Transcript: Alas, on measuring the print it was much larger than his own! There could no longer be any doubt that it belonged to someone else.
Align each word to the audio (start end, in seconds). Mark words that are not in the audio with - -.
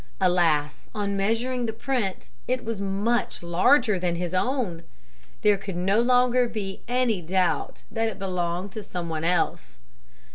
Alas, 0.19 0.89
on 0.95 1.15
measuring 1.15 1.67
the 1.67 1.73
print 1.73 2.27
it 2.47 2.65
was 2.65 2.81
much 2.81 3.43
larger 3.43 3.99
than 3.99 4.15
his 4.15 4.33
own! 4.33 4.81
There 5.43 5.59
could 5.59 5.75
no 5.75 5.99
longer 6.01 6.49
be 6.49 6.81
any 6.87 7.21
doubt 7.21 7.83
that 7.91 8.07
it 8.07 8.17
belonged 8.17 8.71
to 8.71 8.81
someone 8.81 9.23
else. 9.23 9.77